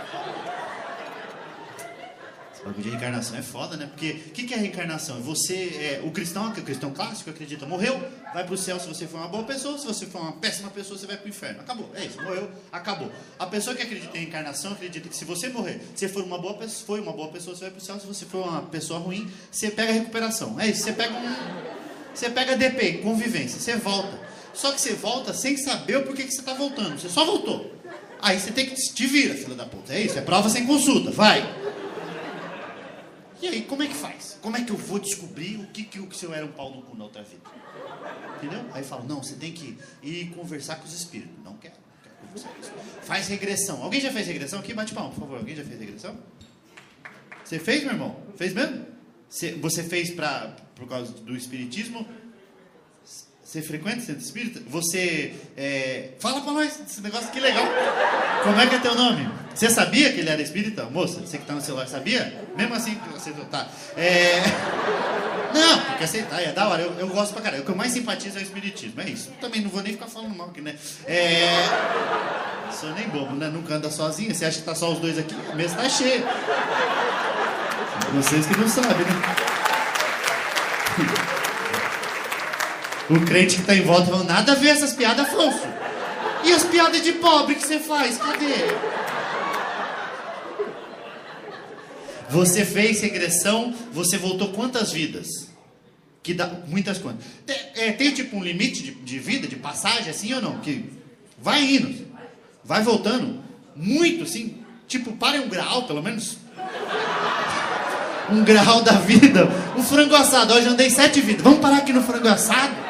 Bagulho 2.67 2.83
de 2.83 2.89
reencarnação 2.89 3.37
é 3.37 3.41
foda, 3.41 3.77
né? 3.77 3.85
Porque 3.85 4.11
o 4.27 4.31
que, 4.31 4.43
que, 4.43 4.53
é 4.53 4.57
reencarnação? 4.57 5.21
Você, 5.21 5.53
é, 5.55 6.01
o 6.03 6.11
cristão, 6.11 6.51
que 6.51 6.59
é 6.59 6.63
o 6.63 6.65
cristão 6.65 6.91
clássico, 6.91 7.29
acredita, 7.29 7.65
morreu, 7.65 7.97
vai 8.33 8.45
pro 8.45 8.57
céu 8.57 8.77
se 8.79 8.87
você 8.87 9.07
for 9.07 9.17
uma 9.17 9.27
boa 9.29 9.43
pessoa, 9.43 9.77
se 9.77 9.85
você 9.85 10.05
for 10.05 10.21
uma 10.21 10.33
péssima 10.33 10.69
pessoa, 10.69 10.99
você 10.99 11.07
vai 11.07 11.15
pro 11.15 11.29
inferno. 11.29 11.61
Acabou, 11.61 11.89
é 11.95 12.03
isso, 12.03 12.21
morreu, 12.21 12.51
acabou. 12.71 13.09
A 13.39 13.45
pessoa 13.45 13.75
que 13.75 13.81
acredita 13.81 14.17
em 14.17 14.21
reencarnação 14.21 14.73
acredita 14.73 15.07
que 15.07 15.15
se 15.15 15.23
você 15.23 15.47
morrer, 15.47 15.81
se 15.95 16.09
for 16.09 16.23
uma 16.23 16.37
boa 16.37 16.55
pessoa, 16.55 16.85
foi 16.85 16.99
uma 16.99 17.13
boa 17.13 17.29
pessoa, 17.29 17.55
você 17.55 17.61
vai 17.61 17.71
pro 17.71 17.81
céu, 17.81 17.99
se 17.99 18.05
você 18.05 18.25
for 18.25 18.45
uma 18.45 18.63
pessoa 18.63 18.99
ruim, 18.99 19.31
você 19.49 19.71
pega 19.71 19.93
recuperação. 19.93 20.59
É 20.59 20.67
isso, 20.67 20.83
você 20.83 20.91
pega 20.91 21.13
um 21.13 21.77
você 22.13 22.31
pega 22.31 22.57
DP, 22.57 22.93
convivência, 23.03 23.59
você 23.59 23.75
volta. 23.75 24.19
Só 24.51 24.71
que 24.71 24.81
você 24.81 24.93
volta 24.93 25.33
sem 25.35 25.55
saber 25.55 25.97
o 25.97 26.03
porquê 26.03 26.23
que 26.23 26.31
você 26.31 26.39
está 26.39 26.53
voltando. 26.53 26.99
Você 26.99 27.09
só 27.09 27.23
voltou. 27.23 27.71
Aí 28.19 28.39
você 28.39 28.51
tem 28.51 28.65
que 28.65 28.73
te 28.73 29.05
vira, 29.05 29.35
filha 29.35 29.53
da 29.53 29.65
puta. 29.65 29.93
É 29.93 30.01
isso, 30.01 30.17
é 30.17 30.21
prova 30.21 30.49
sem 30.49 30.65
consulta, 30.65 31.11
vai. 31.11 31.47
E 33.41 33.47
aí, 33.47 33.61
como 33.63 33.83
é 33.83 33.87
que 33.87 33.93
faz? 33.93 34.37
Como 34.41 34.57
é 34.57 34.63
que 34.63 34.71
eu 34.71 34.77
vou 34.77 34.99
descobrir 34.99 35.57
o 35.57 35.67
que, 35.67 35.83
que, 35.83 36.05
que 36.05 36.17
se 36.17 36.25
eu 36.25 36.33
era 36.33 36.45
um 36.45 36.51
pau 36.51 36.73
no 36.73 36.81
cu 36.81 36.97
na 36.97 37.03
outra 37.03 37.21
vida? 37.23 37.41
Entendeu? 38.37 38.65
Aí 38.73 38.83
fala, 38.83 39.03
não, 39.03 39.21
você 39.21 39.35
tem 39.35 39.51
que 39.51 39.77
ir 40.01 40.29
conversar 40.31 40.77
com 40.77 40.85
os 40.85 40.93
espíritos. 40.93 41.35
Não 41.43 41.55
quero, 41.57 41.75
não 41.75 42.03
quero 42.03 42.15
conversar 42.15 42.49
com. 42.49 43.05
Faz 43.05 43.27
regressão. 43.27 43.83
Alguém 43.83 44.01
já 44.01 44.11
fez 44.11 44.27
regressão 44.27 44.59
aqui? 44.59 44.73
Bate 44.73 44.93
palma, 44.93 45.11
por 45.11 45.19
favor. 45.19 45.37
Alguém 45.37 45.55
já 45.55 45.63
fez 45.63 45.79
regressão? 45.79 46.17
Você 47.43 47.59
fez, 47.59 47.83
meu 47.83 47.93
irmão? 47.93 48.15
Fez 48.35 48.53
mesmo? 48.53 48.85
Você 49.29 49.83
fez 49.83 50.11
pra, 50.11 50.55
por 50.75 50.87
causa 50.87 51.11
do 51.13 51.35
espiritismo? 51.35 52.07
Você 53.47 53.61
frequenta 53.61 53.99
o 53.99 54.01
centro 54.01 54.21
espírita? 54.21 54.61
Você. 54.67 55.33
É... 55.55 56.09
Fala 56.19 56.41
pra 56.41 56.51
nós 56.51 56.81
esse 56.85 56.99
negócio 56.99 57.29
que 57.29 57.39
legal. 57.39 57.63
Como 58.43 58.59
é 58.59 58.67
que 58.67 58.75
é 58.75 58.79
teu 58.79 58.93
nome? 58.93 59.25
Você 59.55 59.69
sabia 59.69 60.11
que 60.11 60.19
ele 60.19 60.29
era 60.29 60.41
espírita, 60.41 60.83
moça? 60.83 61.21
Você 61.21 61.37
que 61.37 61.45
tá 61.45 61.53
no 61.53 61.61
celular, 61.61 61.87
sabia? 61.87 62.43
Mesmo 62.57 62.75
assim, 62.75 62.99
você 63.15 63.31
tá. 63.49 63.65
É... 63.95 64.41
Não, 65.53 65.79
porque 65.79 66.03
aceitar 66.03 66.41
é 66.41 66.51
da 66.51 66.67
hora. 66.67 66.81
Eu, 66.81 66.91
eu 66.99 67.07
gosto 67.07 67.31
pra 67.31 67.41
caralho. 67.41 67.63
O 67.63 67.65
que 67.65 67.71
eu 67.71 67.75
mais 67.75 67.93
simpatizo 67.93 68.37
é 68.37 68.41
o 68.41 68.43
espiritismo. 68.43 68.99
É 68.99 69.09
isso. 69.09 69.31
Também 69.39 69.61
não 69.61 69.69
vou 69.69 69.81
nem 69.81 69.93
ficar 69.93 70.07
falando 70.07 70.35
mal 70.35 70.49
aqui, 70.49 70.59
né? 70.59 70.75
É. 71.05 71.47
Sou 72.77 72.91
nem 72.91 73.07
bobo, 73.07 73.33
né? 73.33 73.47
Nunca 73.47 73.75
anda 73.75 73.89
sozinho. 73.89 74.35
Você 74.35 74.43
acha 74.43 74.59
que 74.59 74.65
tá 74.65 74.75
só 74.75 74.91
os 74.91 74.99
dois 74.99 75.17
aqui? 75.17 75.33
A 75.49 75.55
mesa 75.55 75.73
tá 75.77 75.87
cheia. 75.87 76.21
Vocês 78.13 78.45
que 78.45 78.57
não 78.57 78.67
sabem, 78.67 79.05
né? 79.05 79.21
O 83.09 83.21
crente 83.21 83.55
que 83.57 83.63
tá 83.63 83.73
em 83.73 83.83
volta 83.83 84.07
falando, 84.07 84.27
nada 84.27 84.51
a 84.51 84.55
ver 84.55 84.69
essas 84.69 84.93
piadas, 84.93 85.27
Afonso. 85.27 85.61
E 86.43 86.51
as 86.51 86.63
piadas 86.63 87.01
de 87.01 87.13
pobre 87.13 87.55
que 87.55 87.65
você 87.65 87.79
faz? 87.79 88.17
Cadê? 88.17 88.45
Você 92.29 92.65
fez 92.65 93.01
regressão, 93.01 93.73
você 93.93 94.17
voltou 94.17 94.49
quantas 94.49 94.91
vidas? 94.91 95.47
Que 96.21 96.33
dá 96.33 96.51
muitas 96.67 96.97
quantas. 96.97 97.25
Tem, 97.45 97.55
é, 97.75 97.91
tem 97.93 98.11
tipo 98.11 98.35
um 98.35 98.43
limite 98.43 98.83
de, 98.83 98.91
de 98.91 99.19
vida, 99.19 99.47
de 99.47 99.55
passagem, 99.55 100.09
assim 100.09 100.33
ou 100.33 100.41
não? 100.41 100.59
Que 100.59 100.91
vai 101.37 101.63
indo, 101.63 102.05
vai 102.63 102.83
voltando. 102.83 103.41
Muito, 103.73 104.23
assim. 104.23 104.57
Tipo, 104.87 105.13
para 105.13 105.39
um 105.39 105.47
grau, 105.47 105.83
pelo 105.83 106.03
menos. 106.03 106.37
Um 108.29 108.43
grau 108.43 108.81
da 108.81 108.93
vida. 108.93 109.47
Um 109.77 109.83
frango 109.83 110.15
assado. 110.15 110.53
Hoje 110.53 110.67
andei 110.67 110.89
sete 110.89 111.21
vidas. 111.21 111.43
Vamos 111.43 111.59
parar 111.59 111.77
aqui 111.77 111.93
no 111.93 112.03
frango 112.03 112.27
assado? 112.27 112.86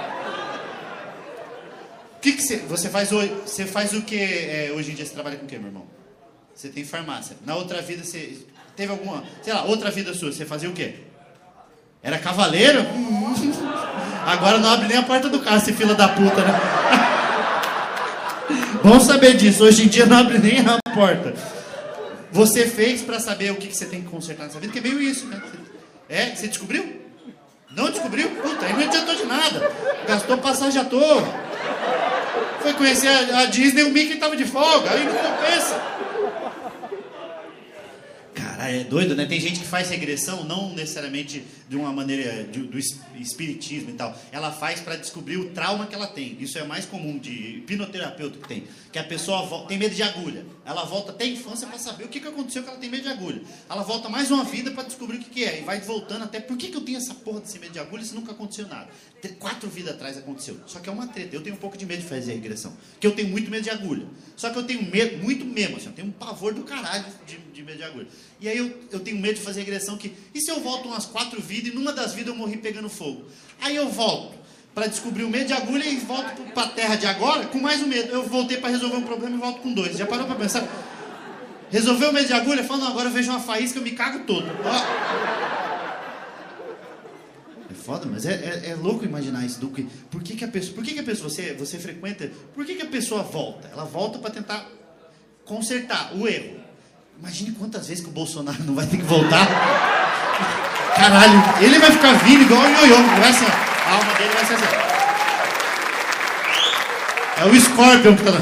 Que, 2.28 2.34
que 2.34 2.44
você, 2.44 2.58
você 2.58 2.90
faz 2.90 3.10
hoje? 3.14 3.34
Você 3.46 3.66
faz 3.66 3.94
o 3.94 4.02
que 4.02 4.18
é, 4.20 4.74
hoje 4.76 4.92
em 4.92 4.96
dia? 4.96 5.06
Você 5.06 5.14
trabalha 5.14 5.38
com 5.38 5.46
o 5.46 5.48
que, 5.48 5.58
meu 5.58 5.68
irmão? 5.68 5.86
Você 6.54 6.68
tem 6.68 6.84
farmácia. 6.84 7.38
Na 7.46 7.56
outra 7.56 7.82
vida 7.82 8.04
você 8.04 8.40
teve 8.76 8.92
alguma, 8.92 9.24
sei 9.42 9.54
lá, 9.54 9.64
outra 9.64 9.90
vida 9.90 10.14
sua, 10.14 10.34
você 10.34 10.44
fazia 10.44 10.70
o 10.70 10.74
quê? 10.74 10.96
Era 12.04 12.20
cavaleiro? 12.20 12.86
Agora 14.28 14.58
não 14.58 14.70
abre 14.70 14.90
nem 14.90 14.98
a 14.98 15.04
porta 15.04 15.30
do 15.30 15.40
carro, 15.40 15.56
esse 15.56 15.72
fila 15.72 15.96
da 15.96 16.10
puta, 16.10 16.44
né? 16.44 16.60
Bom 18.84 19.00
saber 19.00 19.38
disso. 19.38 19.64
Hoje 19.64 19.86
em 19.86 19.88
dia 19.88 20.06
não 20.06 20.18
abre 20.18 20.38
nem 20.38 20.60
a 20.60 20.80
porta. 20.94 21.34
Você 22.30 22.68
fez 22.68 23.04
para 23.04 23.22
saber 23.22 23.54
o 23.54 23.56
que, 23.56 23.68
que 23.68 23.78
você 23.78 23.86
tem 23.86 24.02
que 24.02 24.10
consertar 24.10 24.44
nessa 24.44 24.60
vida, 24.60 24.74
que 24.74 24.82
veio 24.82 25.02
isso, 25.02 25.28
né? 25.28 25.42
É? 26.10 26.36
Você 26.36 26.50
descobriu? 26.50 27.04
Não 27.72 27.90
descobriu? 27.90 28.30
Puta, 28.32 28.66
aí 28.66 28.74
não 28.74 28.82
adiantou 28.82 29.16
de 29.16 29.26
nada. 29.26 29.72
Gastou 30.06 30.38
passagem 30.40 30.82
à 30.82 30.84
toa. 30.84 31.47
Foi 32.68 32.74
conhecer 32.74 33.08
a, 33.08 33.44
a 33.44 33.46
Disney, 33.46 33.84
o 33.84 33.92
Mickey 33.92 34.18
tava 34.18 34.36
de 34.36 34.44
folga. 34.44 34.92
Aí 34.92 35.06
não 35.06 35.14
compensa. 35.14 35.82
Cara, 38.68 38.76
é 38.76 38.84
doido, 38.84 39.16
né? 39.16 39.26
Tem 39.26 39.40
gente 39.40 39.62
que 39.62 39.66
faz 39.66 39.90
regressão 39.90 40.44
não 40.44 40.74
necessariamente 40.74 41.42
de 41.70 41.78
uma 41.78 41.94
maneira 41.94 42.44
de, 42.44 42.64
do 42.64 42.78
espiritismo 42.78 43.92
e 43.92 43.94
tal. 43.94 44.18
Ela 44.30 44.52
faz 44.52 44.82
para 44.82 44.98
descobrir 44.98 45.38
o 45.38 45.52
trauma 45.52 45.88
que 45.88 45.96
ela 45.96 46.08
tem. 46.08 46.36
Isso 46.38 46.58
é 46.58 46.66
mais 46.66 46.86
comum 46.86 47.18
de 47.18 47.60
hipnoterapeuta 47.60 48.38
que 48.38 48.48
tem. 48.48 48.68
Que 48.92 49.00
a 49.00 49.04
pessoa 49.06 49.66
tem 49.68 49.78
medo 49.78 49.96
de 49.96 50.04
agulha. 50.04 50.46
Ela 50.66 50.84
volta 50.84 51.12
até 51.12 51.24
a 51.24 51.28
infância 51.28 51.66
para 51.66 51.78
saber 51.78 52.04
o 52.04 52.08
que, 52.10 52.20
que 52.20 52.28
aconteceu 52.28 52.62
que 52.62 52.70
ela 52.70 52.78
tem 52.78 52.90
medo 52.90 53.04
de 53.04 53.10
agulha. 53.10 53.42
Ela 53.70 53.84
volta 53.84 54.10
mais 54.10 54.32
uma 54.32 54.44
vida 54.44 54.72
para 54.72 54.84
descobrir 54.84 55.18
o 55.18 55.20
que, 55.22 55.30
que 55.30 55.44
é. 55.46 55.60
E 55.60 55.64
vai 55.64 55.80
voltando 55.80 56.26
até 56.26 56.42
por 56.42 56.58
que, 56.58 56.68
que 56.68 56.76
eu 56.76 56.82
tenho 56.82 56.98
essa 56.98 57.14
porra 57.14 57.40
desse 57.40 57.58
medo 57.60 57.72
de 57.72 57.80
agulha 57.80 58.04
se 58.04 58.14
nunca 58.14 58.34
aconteceu 58.34 58.68
nada. 58.68 58.90
Quatro 59.40 59.70
vidas 59.70 59.96
atrás 59.96 60.18
aconteceu. 60.18 60.58
Só 60.68 60.80
que 60.80 60.90
é 60.90 60.92
uma 60.92 61.08
treta. 61.08 61.34
Eu 61.34 61.42
tenho 61.42 61.56
um 61.56 61.60
pouco 61.60 61.78
de 61.78 61.86
medo 61.86 62.02
de 62.02 62.08
fazer 62.08 62.34
regressão. 62.34 62.74
Porque 62.92 63.08
eu 63.08 63.16
tenho 63.16 63.30
muito 63.30 63.50
medo 63.50 63.64
de 63.64 63.70
agulha. 63.70 64.06
Só 64.36 64.50
que 64.50 64.60
eu 64.60 64.64
tenho 64.64 64.84
medo, 64.84 65.24
muito 65.24 65.46
mesmo, 65.46 65.78
assim, 65.78 65.88
eu 65.88 65.94
tenho 65.94 66.08
um 66.10 66.12
pavor 66.12 66.54
do 66.54 66.64
caralho 66.64 67.06
de, 67.26 67.38
de 67.38 67.64
medo 67.64 67.78
de 67.78 67.84
agulha. 67.84 68.08
E 68.40 68.48
aí 68.48 68.57
eu, 68.58 68.78
eu 68.92 69.00
tenho 69.00 69.18
medo 69.18 69.36
de 69.36 69.42
fazer 69.42 69.62
regressão 69.62 69.98
que. 69.98 70.14
E 70.34 70.42
se 70.42 70.50
eu 70.50 70.60
volto 70.60 70.88
umas 70.88 71.06
quatro 71.06 71.42
vidas 71.42 71.72
e 71.72 71.76
numa 71.76 71.92
das 71.92 72.14
vidas 72.14 72.34
eu 72.34 72.36
morri 72.36 72.58
pegando 72.58 72.90
fogo? 72.90 73.26
Aí 73.62 73.76
eu 73.76 73.90
volto 73.90 74.38
para 74.74 74.88
descobrir 74.88 75.24
o 75.24 75.30
medo 75.30 75.48
de 75.48 75.54
agulha 75.54 75.86
e 75.86 75.96
volto 75.98 76.42
para 76.54 76.64
a 76.64 76.70
terra 76.70 76.96
de 76.96 77.08
agora 77.08 77.48
com 77.48 77.60
mais 77.60 77.82
um 77.82 77.88
medo. 77.88 78.10
Eu 78.12 78.24
voltei 78.24 78.58
para 78.58 78.70
resolver 78.70 78.98
um 78.98 79.02
problema 79.02 79.36
e 79.36 79.40
volto 79.40 79.62
com 79.62 79.74
dois. 79.74 79.98
Já 79.98 80.06
parou 80.06 80.28
para 80.28 80.36
pensar? 80.36 80.68
Resolveu 81.70 82.12
o 82.12 82.14
medo 82.14 82.28
de 82.28 82.34
agulha? 82.34 82.64
Fala, 82.64 82.82
não, 82.82 82.88
agora 82.90 83.10
eu 83.10 83.12
vejo 83.12 83.32
uma 83.32 83.40
faísca, 83.40 83.80
eu 83.80 83.84
me 83.84 83.92
cago 83.92 84.20
todo. 84.26 84.46
Ó. 84.64 85.88
É 87.70 87.74
foda, 87.74 88.06
mas 88.06 88.26
é, 88.26 88.34
é, 88.34 88.70
é, 88.70 88.76
louco 88.76 89.04
imaginar 89.04 89.44
isso. 89.46 89.60
Do 89.60 89.70
que, 89.70 89.84
por 90.12 90.22
que, 90.22 90.36
que 90.36 90.46
a 90.46 90.48
pessoa, 90.48 90.76
por 90.76 90.84
que, 90.84 90.94
que 90.94 91.00
a 91.00 91.04
pessoa 91.04 91.30
você, 91.30 91.54
você 91.54 91.78
frequenta, 91.78 92.32
por 92.54 92.66
que, 92.66 92.76
que 92.76 92.84
a 92.84 92.88
pessoa 92.88 93.24
volta? 93.24 93.68
Ela 93.70 93.84
volta 93.84 94.20
para 94.20 94.30
tentar 94.30 94.70
consertar 95.44 96.16
o 96.16 96.28
erro. 96.28 96.67
Imagine 97.20 97.52
quantas 97.54 97.88
vezes 97.88 98.04
que 98.04 98.10
o 98.10 98.14
Bolsonaro 98.14 98.64
não 98.64 98.76
vai 98.76 98.86
ter 98.86 98.98
que 98.98 99.04
voltar. 99.04 99.48
Caralho, 100.96 101.44
ele 101.62 101.80
vai 101.80 101.92
ficar 101.92 102.14
vindo 102.14 102.44
igual 102.44 102.62
o 102.62 102.66
ioiô. 102.66 102.98
Vai 103.20 103.30
assim, 103.30 103.46
a 103.46 103.92
alma 103.92 104.14
dele 104.14 104.34
vai 104.34 104.46
ser 104.46 104.54
assim. 104.54 104.66
É 107.38 107.46
o 107.46 107.62
Scorpion 107.62 108.16
que 108.16 108.24
tá 108.24 108.32
lá. 108.32 108.40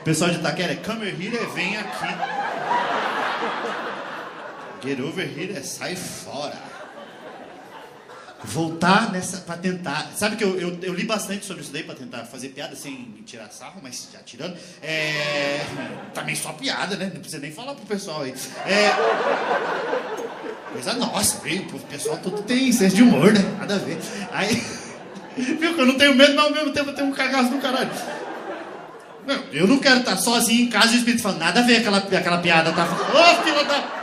O 0.00 0.02
pessoal 0.02 0.30
de 0.30 0.36
Itaquera, 0.36 0.76
come 0.76 1.06
here, 1.06 1.38
vem 1.54 1.76
aqui. 1.76 2.14
Get 4.82 5.00
over 5.00 5.26
here, 5.26 5.56
é 5.56 5.62
sai 5.62 5.94
fora 5.94 6.69
voltar 8.44 9.12
nessa 9.12 9.38
para 9.38 9.56
tentar. 9.56 10.10
Sabe 10.16 10.36
que 10.36 10.44
eu, 10.44 10.58
eu, 10.58 10.78
eu, 10.82 10.94
li 10.94 11.04
bastante 11.04 11.44
sobre 11.44 11.62
isso 11.62 11.72
daí 11.72 11.82
para 11.82 11.94
tentar 11.94 12.24
fazer 12.24 12.48
piada 12.48 12.74
sem 12.74 13.22
tirar 13.26 13.48
sarro, 13.50 13.80
mas 13.82 14.08
já 14.12 14.20
tirando. 14.20 14.56
É, 14.82 15.60
também 16.14 16.34
só 16.34 16.52
piada, 16.52 16.96
né? 16.96 17.10
Não 17.12 17.20
precisa 17.20 17.40
nem 17.40 17.52
falar 17.52 17.74
pro 17.74 17.84
pessoal 17.86 18.22
aí. 18.22 18.34
É, 18.66 18.90
coisa 20.72 20.94
nossa, 20.94 21.40
viu? 21.40 21.62
O 21.62 21.78
pessoal 21.80 22.18
tudo 22.18 22.42
tem 22.42 22.72
senso 22.72 22.96
de 22.96 23.02
humor, 23.02 23.32
né? 23.32 23.40
Nada 23.58 23.74
a 23.74 23.78
ver. 23.78 23.98
Aí, 24.32 24.54
viu 25.36 25.74
que 25.74 25.80
eu 25.80 25.86
não 25.86 25.98
tenho 25.98 26.14
medo, 26.14 26.34
mas 26.34 26.44
ao 26.46 26.52
mesmo 26.52 26.72
tempo 26.72 26.90
eu 26.90 26.94
tenho 26.94 27.08
um 27.08 27.12
cagaço 27.12 27.50
do 27.50 27.58
caralho. 27.58 27.90
Não, 29.26 29.44
eu 29.52 29.66
não 29.66 29.78
quero 29.78 30.00
estar 30.00 30.16
sozinho 30.16 30.62
em 30.62 30.70
casa 30.70 30.92
e 30.92 30.96
o 30.96 30.98
espírito 30.98 31.22
falando, 31.22 31.40
nada 31.40 31.60
a 31.60 31.62
ver 31.62 31.76
aquela, 31.76 31.98
aquela 31.98 32.38
piada, 32.38 32.72
tá? 32.72 32.84
Ô, 32.84 33.40
oh, 33.40 33.44
filha 33.44 33.64
da. 33.64 34.00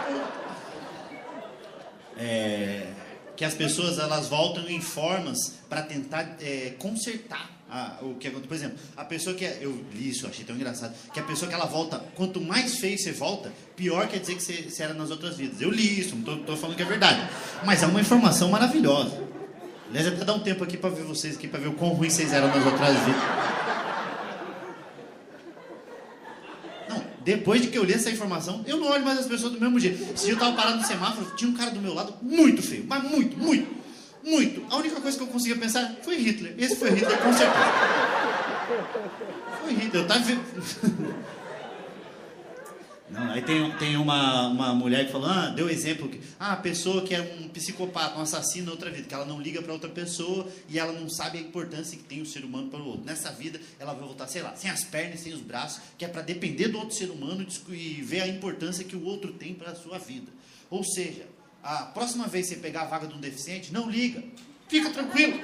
É 2.20 2.88
que 3.38 3.46
as 3.46 3.54
pessoas 3.54 4.00
elas 4.00 4.28
voltam 4.28 4.68
em 4.68 4.82
formas 4.82 5.54
para 5.70 5.84
tentar 5.84 6.36
é, 6.42 6.74
consertar 6.80 7.50
a, 7.70 8.00
o 8.02 8.16
que 8.16 8.28
acontece. 8.28 8.48
Por 8.48 8.56
exemplo, 8.56 8.78
a 8.98 9.06
pessoa 9.06 9.36
que 9.36 9.46
é, 9.46 9.60
eu 9.62 9.86
li 9.94 10.10
isso, 10.10 10.26
achei 10.26 10.44
tão 10.44 10.56
engraçado, 10.56 10.94
que 11.14 11.20
a 11.20 11.24
pessoa 11.24 11.48
que 11.48 11.54
ela 11.54 11.66
volta, 11.66 12.00
quanto 12.16 12.42
mais 12.42 12.78
feio 12.78 12.98
você 12.98 13.12
volta, 13.12 13.54
pior 13.76 14.08
quer 14.08 14.20
dizer 14.20 14.36
que 14.36 14.42
você, 14.44 14.64
você 14.64 14.84
era 14.84 14.94
nas 14.96 15.12
outras 15.12 15.38
vidas. 15.38 15.62
Eu 15.62 15.70
li 15.70 16.00
isso, 16.00 16.16
não 16.16 16.36
estou 16.36 16.58
falando 16.58 16.76
que 16.76 16.82
é 16.82 16.86
verdade, 16.86 17.30
mas 17.64 17.84
é 17.84 17.86
uma 17.86 18.02
informação 18.02 18.50
maravilhosa. 18.50 19.28
Aliás, 19.90 20.08
até 20.08 20.26
dá 20.26 20.34
um 20.34 20.40
tempo 20.40 20.64
aqui 20.64 20.76
para 20.76 20.90
ver 20.90 21.04
vocês 21.04 21.36
aqui 21.38 21.48
para 21.48 21.60
ver 21.60 21.68
o 21.68 21.74
quão 21.74 21.92
ruim 21.92 22.10
vocês 22.10 22.34
eram 22.34 22.48
nas 22.48 22.66
outras 22.66 22.98
vidas. 23.06 23.22
Depois 27.28 27.62
de 27.62 27.68
que 27.68 27.78
eu 27.78 27.84
li 27.84 27.92
essa 27.92 28.10
informação, 28.10 28.64
eu 28.66 28.78
não 28.78 28.88
olho 28.88 29.04
mais 29.04 29.20
as 29.20 29.26
pessoas 29.26 29.52
do 29.52 29.60
mesmo 29.60 29.78
jeito. 29.78 30.18
Se 30.18 30.30
eu 30.30 30.40
tava 30.40 30.56
parado 30.56 30.78
no 30.78 30.86
semáforo, 30.86 31.30
tinha 31.36 31.52
um 31.52 31.54
cara 31.54 31.72
do 31.72 31.82
meu 31.82 31.94
lado 31.94 32.14
muito 32.22 32.62
feio, 32.62 32.86
mas 32.88 33.04
muito, 33.04 33.38
muito, 33.38 33.70
muito. 34.24 34.66
A 34.70 34.78
única 34.78 35.02
coisa 35.02 35.18
que 35.18 35.24
eu 35.26 35.28
conseguia 35.28 35.58
pensar 35.58 35.94
foi 36.02 36.16
Hitler. 36.16 36.56
Esse 36.58 36.78
foi 36.78 36.90
Hitler, 36.92 37.18
com 37.18 37.34
certeza. 37.34 37.66
Foi 39.62 39.74
Hitler. 39.74 40.04
Eu 40.04 40.08
tava 40.08 40.24
Não, 43.10 43.32
aí 43.32 43.42
tem, 43.42 43.72
tem 43.78 43.96
uma, 43.96 44.48
uma 44.48 44.74
mulher 44.74 45.06
que 45.06 45.14
falou, 45.14 45.30
ah, 45.30 45.48
deu 45.48 45.70
exemplo 45.70 46.10
que 46.10 46.20
ah, 46.38 46.54
a 46.54 46.58
pessoa 46.58 47.04
que 47.04 47.16
é 47.16 47.22
um 47.40 47.48
psicopata, 47.48 48.20
um 48.20 48.22
assassino 48.22 48.70
outra 48.70 48.92
vida, 48.92 49.08
que 49.08 49.14
ela 49.14 49.26
não 49.26 49.40
liga 49.40 49.62
para 49.62 49.72
outra 49.72 49.90
pessoa 49.90 50.46
e 50.68 50.78
ela 50.78 50.92
não 50.92 51.10
sabe 51.10 51.38
a 51.38 51.42
importância 51.42 51.98
que 51.98 52.04
tem 52.04 52.22
o 52.22 52.26
ser 52.26 52.44
humano 52.44 52.70
para 52.70 52.82
o 52.82 52.86
outro. 52.86 53.06
Nessa 53.06 53.32
vida, 53.32 53.62
ela 53.80 53.94
vai 53.94 54.04
voltar, 54.04 54.28
sei 54.28 54.42
lá, 54.42 54.54
sem 54.58 54.70
as 54.70 54.84
pernas, 54.84 55.22
sem 55.22 55.34
os 55.34 55.40
braços, 55.40 55.82
que 55.98 56.04
é 56.04 56.08
para 56.10 56.22
depender 56.22 56.68
do 56.68 56.80
outro 56.80 56.96
ser 56.96 57.10
humano 57.10 57.48
e 57.70 58.02
ver 58.02 58.22
a 58.22 58.28
importância 58.28 58.84
que 58.84 58.96
o 58.96 59.06
outro 59.06 59.32
tem 59.32 59.54
para 59.54 59.72
a 59.72 59.76
sua 59.76 59.98
vida. 59.98 60.28
Ou 60.70 60.84
seja, 60.84 61.26
a 61.64 61.84
próxima 61.84 62.28
vez 62.28 62.50
que 62.50 62.56
você 62.56 62.62
pegar 62.62 62.82
a 62.82 62.86
vaga 62.86 63.08
de 63.08 63.14
um 63.14 63.20
deficiente, 63.22 63.72
não 63.72 63.90
liga, 63.90 64.22
fica 64.68 64.90
tranquilo. 64.90 65.40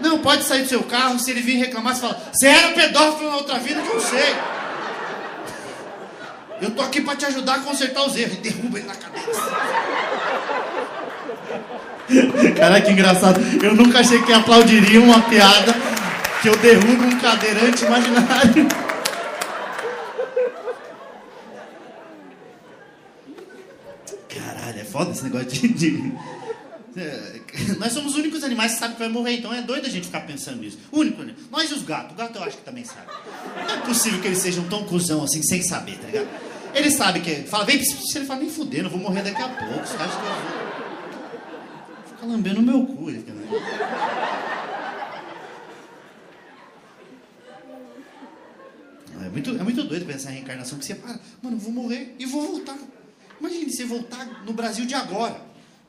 Não, 0.00 0.18
pode 0.18 0.42
sair 0.42 0.62
do 0.62 0.68
seu 0.68 0.82
carro, 0.82 1.20
se 1.20 1.30
ele 1.30 1.40
vir 1.40 1.56
reclamar, 1.56 1.94
você 1.94 2.00
fala, 2.00 2.32
você 2.32 2.46
era 2.48 2.72
pedófilo 2.72 3.30
na 3.30 3.36
outra 3.36 3.60
vida 3.60 3.80
que 3.80 3.88
eu 3.88 4.00
sei. 4.00 4.59
Eu 6.60 6.70
tô 6.72 6.82
aqui 6.82 7.00
para 7.00 7.16
te 7.16 7.24
ajudar 7.24 7.54
a 7.54 7.58
consertar 7.60 8.06
os 8.06 8.16
erros. 8.16 8.34
E 8.34 8.40
derruba 8.40 8.78
ele 8.78 8.86
na 8.86 8.94
cabeça. 8.94 9.40
Cara, 12.56 12.80
que 12.80 12.90
engraçado. 12.90 13.40
Eu 13.62 13.74
nunca 13.74 14.00
achei 14.00 14.20
que 14.22 14.32
aplaudiria 14.32 15.00
uma 15.00 15.22
piada 15.22 15.74
que 16.42 16.48
eu 16.48 16.56
derrubo 16.56 17.04
um 17.04 17.18
cadeirante 17.18 17.84
imaginário. 17.84 18.68
Caralho, 24.28 24.80
é 24.80 24.84
foda 24.84 25.12
esse 25.12 25.24
negócio 25.24 25.48
de. 25.48 25.68
de... 25.68 26.12
É, 26.96 27.40
nós 27.78 27.92
somos 27.92 28.12
os 28.12 28.18
únicos 28.18 28.42
animais 28.42 28.72
que 28.72 28.78
sabem 28.80 28.96
que 28.96 29.02
vai 29.02 29.08
morrer, 29.08 29.36
então 29.36 29.54
é 29.54 29.62
doido 29.62 29.86
a 29.86 29.90
gente 29.90 30.06
ficar 30.06 30.20
pensando 30.22 30.60
nisso. 30.60 30.78
Único, 30.92 31.22
né? 31.22 31.34
Nós 31.50 31.70
e 31.70 31.74
os 31.74 31.82
gatos. 31.84 32.12
O 32.12 32.14
gato 32.16 32.36
eu 32.36 32.42
acho 32.42 32.56
que 32.58 32.64
também 32.64 32.84
sabe. 32.84 33.06
Não 33.56 33.74
é 33.74 33.78
possível 33.78 34.20
que 34.20 34.26
eles 34.26 34.38
sejam 34.38 34.64
tão 34.64 34.84
cuzão 34.84 35.22
assim, 35.22 35.42
sem 35.42 35.62
saber, 35.62 35.96
tá 35.98 36.06
ligado? 36.06 36.49
Ele 36.74 36.90
sabe 36.90 37.20
que. 37.20 37.42
Fala, 37.44 37.64
vem, 37.64 37.82
se 37.82 38.18
ele 38.18 38.26
fala, 38.26 38.40
nem 38.40 38.50
fudendo, 38.50 38.86
eu 38.86 38.90
vou 38.90 39.00
morrer 39.00 39.22
daqui 39.22 39.42
a 39.42 39.48
pouco. 39.48 39.86
Você 39.86 39.96
acha 39.96 40.18
que 40.18 40.26
eu 40.26 40.32
vou. 40.32 40.70
Fica 42.08 42.26
lambendo 42.26 42.60
o 42.60 42.62
meu 42.62 42.86
cu. 42.86 43.10
Ele, 43.10 43.24
é 49.22 49.28
muito, 49.28 49.50
é 49.50 49.62
muito 49.62 49.84
doido 49.84 50.06
pensar 50.06 50.30
em 50.30 50.34
reencarnação, 50.36 50.78
que 50.78 50.84
você 50.84 50.94
para, 50.94 51.18
mano, 51.42 51.56
eu 51.56 51.60
vou 51.60 51.72
morrer 51.72 52.14
e 52.18 52.26
vou 52.26 52.42
voltar. 52.42 52.76
Imagine 53.38 53.70
você 53.70 53.84
voltar 53.84 54.44
no 54.44 54.52
Brasil 54.52 54.84
de 54.86 54.94
agora. 54.94 55.40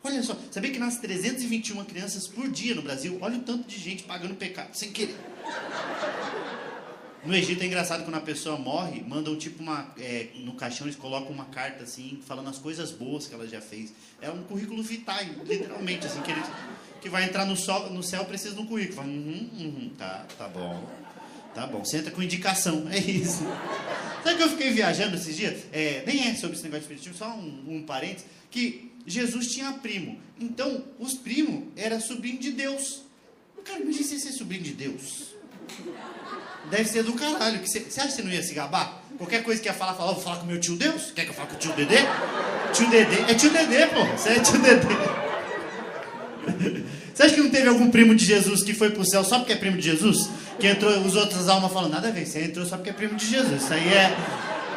Olha 0.04 0.24
só, 0.24 0.36
sabia 0.50 0.72
que 0.72 0.80
nasce 0.80 1.00
321 1.02 1.86
crianças 1.86 2.28
por 2.28 2.50
dia 2.50 2.74
no 2.74 2.82
Brasil? 2.82 3.18
Olha 3.22 3.38
o 3.38 3.42
tanto 3.42 3.68
de 3.68 3.78
gente 3.78 4.04
pagando 4.04 4.36
pecado 4.36 4.70
sem 4.74 4.92
querer. 4.92 5.16
No 7.24 7.36
Egito 7.36 7.62
é 7.62 7.68
engraçado 7.68 8.04
quando 8.04 8.16
a 8.16 8.22
pessoa 8.22 8.58
morre, 8.58 9.04
mandam 9.08 9.36
tipo 9.36 9.62
uma. 9.62 9.94
é, 10.00 10.30
no 10.38 10.54
caixão 10.54 10.88
eles 10.88 10.98
colocam 10.98 11.30
uma 11.30 11.46
carta 11.46 11.84
assim, 11.84 12.20
falando 12.25 12.50
as 12.50 12.58
coisas 12.58 12.92
boas 12.92 13.28
que 13.28 13.34
ela 13.36 13.48
já 13.48 13.62
fez. 13.62 13.94
É 14.20 14.30
um 14.32 14.42
currículo 14.44 14.82
vitae, 14.82 15.30
literalmente, 15.46 16.08
assim, 16.08 16.20
que, 16.22 16.32
ele, 16.32 16.42
que 17.00 17.10
vai 17.10 17.24
entrar 17.25 17.46
no, 17.46 17.56
sol, 17.56 17.92
no 17.92 18.01
céu 18.01 18.25
precisa 18.25 18.56
de 18.56 18.62
um 18.62 18.66
currículo. 18.66 18.96
Fala, 18.96 19.08
uhum, 19.08 19.50
uhum, 19.54 19.92
tá, 19.96 20.25
tá 20.36 20.48
bom. 20.48 20.90
Tá 21.54 21.68
bom, 21.68 21.84
você 21.84 21.98
entra 21.98 22.12
com 22.12 22.24
indicação, 22.24 22.88
é 22.90 22.98
isso. 22.98 23.44
Sabe 24.24 24.38
que 24.38 24.44
eu 24.44 24.50
fiquei 24.50 24.72
viajando 24.72 25.16
esses 25.16 25.36
dias? 25.36 25.63
É, 25.72 26.04
nem 26.08 26.28
é 26.28 26.36
sobre 26.36 26.56
esse 26.56 26.63
negócio 26.63 26.88
de 26.88 26.94
espiritismo, 26.94 27.13
só 27.13 27.36
um, 27.36 27.75
um 27.75 27.84
parênteses, 27.84 28.25
que 28.50 28.92
Jesus 29.06 29.48
tinha 29.48 29.72
primo. 29.74 30.20
Então, 30.40 30.84
os 30.98 31.13
primos 31.13 31.66
era 31.75 32.00
sobrinho 32.00 32.40
de 32.40 32.51
Deus. 32.51 33.04
Cara, 33.63 33.80
imagina 33.80 34.08
você 34.08 34.20
ser 34.20 34.32
sobrinho 34.32 34.63
de 34.63 34.74
Deus. 34.74 35.36
Deve 36.70 36.86
ser 36.86 37.04
do 37.04 37.13
caralho. 37.13 37.60
Você 37.66 37.80
acha 37.80 38.08
que 38.08 38.13
você 38.13 38.22
não 38.22 38.32
ia 38.32 38.42
se 38.42 38.54
gabar? 38.54 39.01
Qualquer 39.18 39.44
coisa 39.44 39.62
que 39.62 39.68
ia 39.68 39.74
falar, 39.74 39.94
falar, 39.94 40.13
vou 40.13 40.22
falar 40.22 40.38
com 40.38 40.46
meu 40.46 40.60
tio 40.60 40.75
Deus? 40.75 41.12
Quer 41.13 41.25
que 41.25 41.30
eu 41.30 41.34
fale 41.34 41.50
com 41.50 41.56
o 41.56 41.60
tio 41.60 41.74
Dedê? 41.74 41.98
Tio 42.74 42.90
Dedê. 42.90 43.32
É 43.32 43.34
tio 43.34 43.50
Dedê, 43.50 43.86
porra. 43.88 44.18
Você 44.18 44.30
é 44.30 44.40
tio 44.40 44.58
Dedê. 44.60 44.88
Você 47.13 47.24
acha 47.24 47.36
que 47.36 47.42
não 47.42 47.50
teve 47.50 47.68
algum 47.68 47.92
primo 47.92 48.16
de 48.16 48.25
Jesus 48.25 48.63
que 48.63 48.74
foi 48.74 48.90
pro 48.90 49.06
céu 49.06 49.24
só 49.24 49.40
porque 49.40 49.54
é 49.54 49.56
primo 49.56 49.78
de 49.78 49.84
Jesus? 49.84 50.30
Que 50.60 50.68
entrou, 50.68 50.92
os 51.01 51.16
outras 51.16 51.50
almas 51.50 51.72
falam, 51.72 51.90
nada 51.90 52.08
a 52.08 52.12
ver, 52.12 52.25
você 52.25 52.46
entrou 52.46 52.66
só 52.66 52.78
porque 52.78 52.90
é 52.90 52.94
primo 52.94 53.16
de 53.16 53.28
Jesus. 53.28 53.63
Isso 53.63 53.74
aí 53.74 53.90
é 53.90 54.16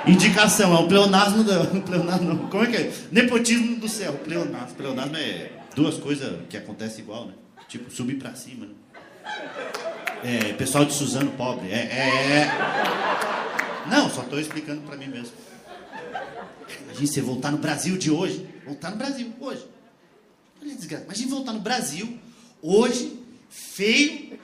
indicação, 0.07 0.77
é 0.77 0.81
o 0.81 0.89
pleonasmo 0.89 1.45
do. 1.45 1.81
Pleonasmo, 1.83 2.35
não. 2.35 2.39
Como 2.49 2.65
é 2.65 2.67
que 2.67 2.77
é? 2.77 2.93
Nepotismo 3.11 3.77
do 3.77 3.89
céu. 3.89 4.13
Pleonasmo. 4.13 4.75
Pleonasmo 4.77 5.17
é 5.17 5.53
duas 5.75 5.97
coisas 5.97 6.41
que 6.49 6.57
acontecem 6.57 7.05
igual, 7.05 7.27
né? 7.27 7.35
Tipo, 7.69 7.91
subir 7.91 8.17
pra 8.17 8.35
cima, 8.35 8.67
né? 8.67 8.73
É, 10.25 10.55
pessoal 10.55 10.87
de 10.87 10.95
Suzano 10.95 11.31
pobre. 11.33 11.71
É, 11.71 11.77
é, 11.77 12.39
é. 12.39 13.89
Não, 13.91 14.09
só 14.09 14.23
tô 14.23 14.39
explicando 14.39 14.81
pra 14.81 14.97
mim 14.97 15.09
mesmo. 15.09 15.33
Imagina 16.85 17.07
você 17.07 17.21
voltar 17.21 17.51
no 17.51 17.59
Brasil 17.59 17.99
de 17.99 18.11
hoje. 18.11 18.49
Voltar 18.65 18.91
no 18.91 18.97
Brasil 18.97 19.31
hoje. 19.39 19.67
Olha 20.63 20.75
desgraça. 20.75 21.05
Imagina 21.05 21.31
voltar 21.31 21.53
no 21.53 21.61
Brasil 21.61 22.19
hoje, 22.63 23.21
feio, 23.51 24.39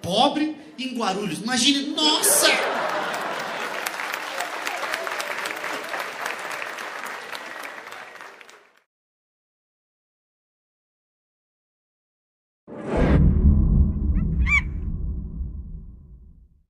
pobre, 0.00 0.56
em 0.78 0.96
Guarulhos. 0.96 1.40
Imagina, 1.40 1.94
nossa! 1.94 2.48